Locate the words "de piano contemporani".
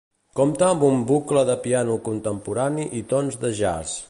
1.51-2.91